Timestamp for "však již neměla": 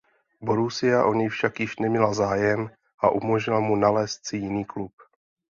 1.29-2.13